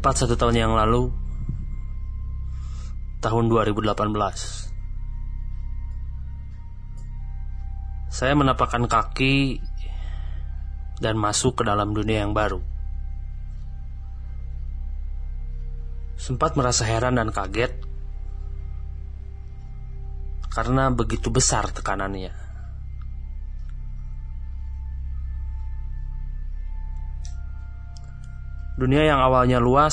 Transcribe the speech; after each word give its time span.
Tepat 0.00 0.24
satu 0.24 0.32
tahun 0.32 0.56
yang 0.56 0.72
lalu, 0.72 1.12
tahun 3.20 3.52
2018, 3.52 3.84
saya 8.08 8.32
menapakkan 8.32 8.88
kaki 8.88 9.60
dan 11.04 11.20
masuk 11.20 11.60
ke 11.60 11.68
dalam 11.68 11.92
dunia 11.92 12.24
yang 12.24 12.32
baru. 12.32 12.64
Sempat 16.16 16.56
merasa 16.56 16.88
heran 16.88 17.20
dan 17.20 17.28
kaget 17.28 17.76
karena 20.48 20.88
begitu 20.88 21.28
besar 21.28 21.68
tekanannya. 21.76 22.49
Dunia 28.80 29.12
yang 29.12 29.20
awalnya 29.20 29.60
luas, 29.60 29.92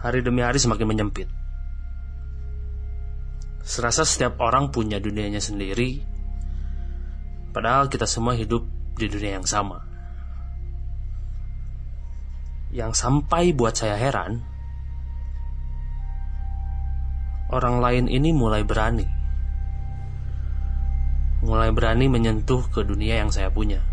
hari 0.00 0.24
demi 0.24 0.40
hari 0.40 0.56
semakin 0.56 0.88
menyempit. 0.88 1.28
Serasa 3.60 4.00
setiap 4.08 4.40
orang 4.40 4.72
punya 4.72 4.96
dunianya 4.96 5.44
sendiri, 5.44 6.00
padahal 7.52 7.92
kita 7.92 8.08
semua 8.08 8.32
hidup 8.32 8.64
di 8.96 9.12
dunia 9.12 9.36
yang 9.36 9.44
sama. 9.44 9.76
Yang 12.72 12.96
sampai 12.96 13.52
buat 13.52 13.76
saya 13.76 14.00
heran, 14.00 14.40
orang 17.52 17.76
lain 17.84 18.04
ini 18.08 18.32
mulai 18.32 18.64
berani. 18.64 19.04
Mulai 21.44 21.76
berani 21.76 22.08
menyentuh 22.08 22.72
ke 22.72 22.88
dunia 22.88 23.20
yang 23.20 23.28
saya 23.28 23.52
punya 23.52 23.89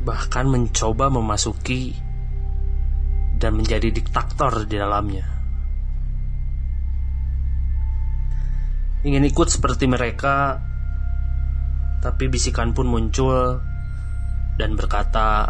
bahkan 0.00 0.48
mencoba 0.48 1.12
memasuki 1.12 1.92
dan 3.40 3.56
menjadi 3.56 3.88
diktator 3.88 4.68
di 4.68 4.76
dalamnya. 4.76 5.26
Ingin 9.00 9.24
ikut 9.24 9.48
seperti 9.48 9.88
mereka, 9.88 10.60
tapi 12.04 12.28
bisikan 12.28 12.76
pun 12.76 12.84
muncul 12.84 13.60
dan 14.60 14.76
berkata, 14.76 15.48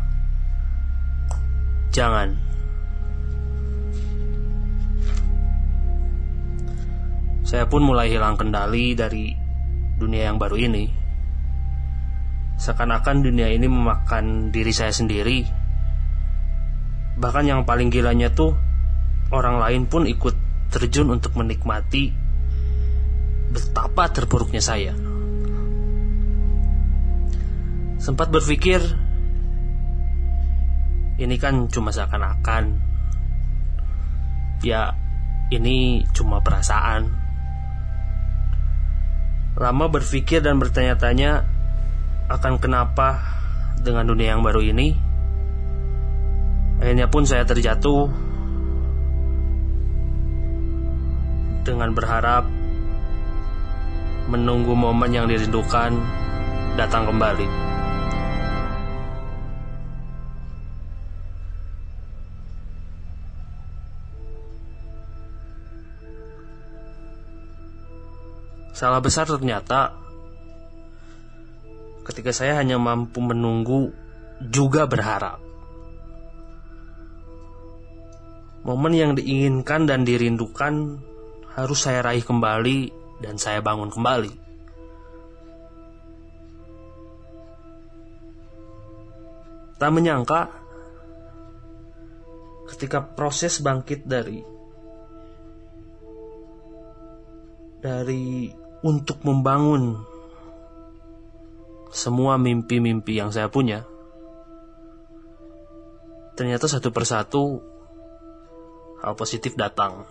"Jangan." 1.90 2.38
Saya 7.42 7.66
pun 7.66 7.82
mulai 7.82 8.06
hilang 8.14 8.38
kendali 8.38 8.94
dari 8.94 9.34
dunia 9.98 10.30
yang 10.30 10.38
baru 10.38 10.54
ini. 10.54 11.09
Seakan-akan 12.60 13.24
dunia 13.24 13.48
ini 13.48 13.64
memakan 13.72 14.52
diri 14.52 14.68
saya 14.76 14.92
sendiri. 14.92 15.48
Bahkan 17.16 17.48
yang 17.48 17.64
paling 17.64 17.88
gilanya 17.88 18.28
tuh 18.28 18.52
orang 19.32 19.64
lain 19.64 19.88
pun 19.88 20.04
ikut 20.04 20.36
terjun 20.68 21.08
untuk 21.08 21.40
menikmati 21.40 22.12
betapa 23.48 24.12
terpuruknya 24.12 24.60
saya. 24.60 24.92
Sempat 27.96 28.28
berpikir 28.28 28.84
ini 31.20 31.36
kan 31.40 31.68
cuma 31.72 31.96
seakan-akan. 31.96 32.76
Ya, 34.60 34.92
ini 35.48 36.04
cuma 36.12 36.44
perasaan. 36.44 37.08
Lama 39.56 39.86
berpikir 39.88 40.40
dan 40.44 40.56
bertanya-tanya 40.60 41.59
akan 42.30 42.62
kenapa 42.62 43.18
dengan 43.82 44.06
dunia 44.06 44.38
yang 44.38 44.46
baru 44.46 44.62
ini. 44.62 44.94
Akhirnya 46.78 47.10
pun 47.10 47.26
saya 47.26 47.42
terjatuh 47.42 48.08
dengan 51.66 51.92
berharap 51.92 52.46
menunggu 54.30 54.72
momen 54.72 55.10
yang 55.10 55.26
dirindukan 55.26 55.98
datang 56.78 57.10
kembali. 57.10 57.68
Salah 68.72 69.04
besar 69.04 69.28
ternyata 69.28 69.99
ketika 72.10 72.34
saya 72.34 72.58
hanya 72.58 72.74
mampu 72.76 73.22
menunggu 73.22 73.94
juga 74.42 74.90
berharap. 74.90 75.38
Momen 78.66 78.92
yang 78.92 79.12
diinginkan 79.16 79.88
dan 79.88 80.04
dirindukan 80.04 81.00
harus 81.56 81.78
saya 81.80 82.04
raih 82.04 82.26
kembali 82.26 82.92
dan 83.24 83.40
saya 83.40 83.64
bangun 83.64 83.88
kembali. 83.88 84.32
Tak 89.80 89.90
menyangka 89.96 90.52
ketika 92.68 93.00
proses 93.00 93.64
bangkit 93.64 94.04
dari 94.04 94.44
dari 97.80 98.52
untuk 98.84 99.24
membangun 99.24 99.96
semua 101.90 102.38
mimpi-mimpi 102.38 103.18
yang 103.18 103.34
saya 103.34 103.50
punya, 103.50 103.86
ternyata 106.38 106.70
satu 106.70 106.94
persatu 106.94 107.60
hal 109.02 109.12
positif 109.18 109.58
datang. 109.58 110.06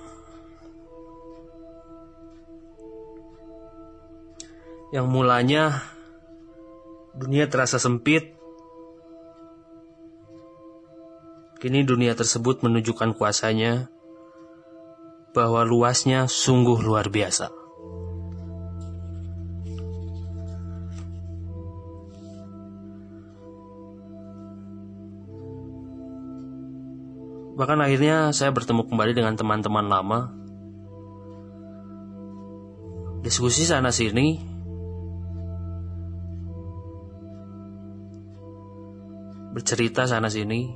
Yang 4.89 5.07
mulanya 5.07 5.63
dunia 7.13 7.45
terasa 7.45 7.77
sempit, 7.77 8.33
kini 11.61 11.85
dunia 11.85 12.17
tersebut 12.17 12.65
menunjukkan 12.65 13.13
kuasanya 13.13 13.91
bahwa 15.35 15.61
luasnya 15.61 16.25
sungguh 16.25 16.81
luar 16.81 17.13
biasa. 17.13 17.58
Bahkan 27.59 27.83
akhirnya 27.83 28.31
saya 28.31 28.55
bertemu 28.55 28.87
kembali 28.87 29.11
dengan 29.11 29.35
teman-teman 29.35 29.83
lama. 29.91 30.31
Diskusi 33.19 33.67
sana 33.67 33.91
sini. 33.91 34.39
Bercerita 39.51 40.07
sana 40.07 40.31
sini. 40.31 40.71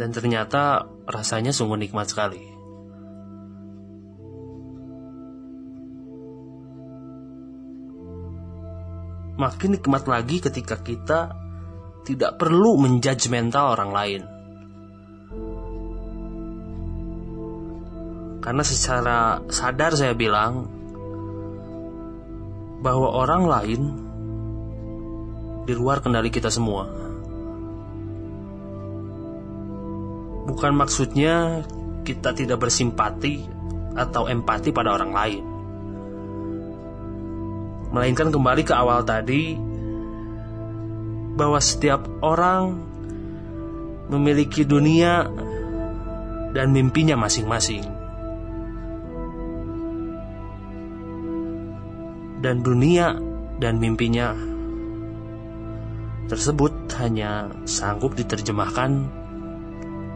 Dan 0.00 0.16
ternyata 0.16 0.88
rasanya 1.04 1.52
sungguh 1.52 1.76
nikmat 1.76 2.08
sekali. 2.08 2.40
Makin 9.36 9.76
nikmat 9.76 10.08
lagi 10.08 10.40
ketika 10.40 10.80
kita 10.80 11.39
tidak 12.10 12.42
perlu 12.42 12.74
menjudgmental 12.74 13.78
orang 13.78 13.90
lain. 13.94 14.22
Karena 18.42 18.62
secara 18.66 19.38
sadar 19.46 19.94
saya 19.94 20.16
bilang 20.16 20.66
bahwa 22.82 23.14
orang 23.14 23.42
lain 23.46 23.80
di 25.68 25.72
luar 25.76 26.02
kendali 26.02 26.34
kita 26.34 26.50
semua. 26.50 26.88
Bukan 30.50 30.72
maksudnya 30.74 31.62
kita 32.02 32.34
tidak 32.34 32.58
bersimpati 32.58 33.44
atau 33.94 34.26
empati 34.26 34.74
pada 34.74 34.98
orang 34.98 35.12
lain. 35.14 35.44
Melainkan 37.94 38.34
kembali 38.34 38.66
ke 38.66 38.74
awal 38.74 39.06
tadi 39.06 39.69
bahwa 41.40 41.56
setiap 41.56 42.04
orang 42.20 42.76
memiliki 44.12 44.68
dunia 44.68 45.24
dan 46.52 46.68
mimpinya 46.76 47.16
masing-masing. 47.16 47.80
Dan 52.44 52.60
dunia 52.60 53.16
dan 53.56 53.80
mimpinya 53.80 54.36
tersebut 56.28 56.72
hanya 57.00 57.48
sanggup 57.64 58.12
diterjemahkan 58.12 59.08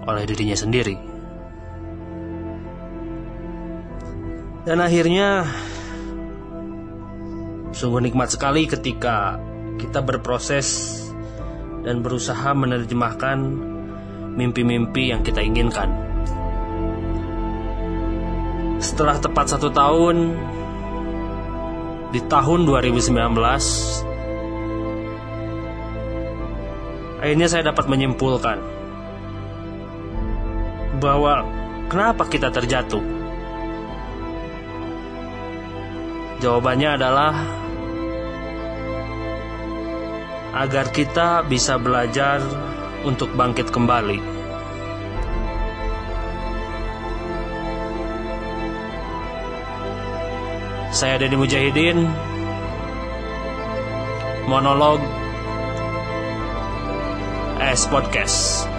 oleh 0.05 0.25
dirinya 0.29 0.57
sendiri. 0.61 0.97
Dan 4.65 4.81
akhirnya 4.81 5.45
sungguh 7.73 8.01
nikmat 8.01 8.33
sekali 8.33 8.65
ketika 8.65 9.37
kita 9.77 10.01
berproses 10.01 11.04
dan 11.85 12.01
berusaha 12.01 12.51
menerjemahkan 12.57 13.39
mimpi-mimpi 14.35 15.15
yang 15.15 15.23
kita 15.23 15.45
inginkan. 15.45 15.93
Setelah 18.81 19.17
tepat 19.21 19.47
satu 19.55 19.71
tahun, 19.71 20.35
di 22.11 22.21
tahun 22.27 22.67
2019, 22.67 23.15
akhirnya 27.23 27.49
saya 27.49 27.71
dapat 27.73 27.89
menyimpulkan 27.89 28.59
bahwa 31.01 31.47
kenapa 31.89 32.29
kita 32.29 32.53
terjatuh. 32.53 33.03
Jawabannya 36.43 37.01
adalah 37.01 37.64
agar 40.55 40.95
kita 40.95 41.43
bisa 41.43 41.75
belajar 41.75 42.39
untuk 43.03 43.35
bangkit 43.35 43.75
kembali. 43.75 44.23
Saya 50.95 51.19
Deddy 51.19 51.35
Mujahidin 51.35 52.07
Monolog 54.47 55.03
S 57.59 57.91
Podcast 57.91 58.74